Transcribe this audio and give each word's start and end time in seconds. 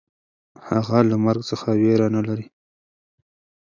هغه 0.69 0.97
له 1.09 1.15
مرګ 1.25 1.41
څخه 1.51 1.69
وېره 1.81 2.07
نهلري. 2.15 2.47